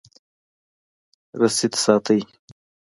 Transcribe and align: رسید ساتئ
رسید 1.41 1.73
ساتئ 1.83 2.19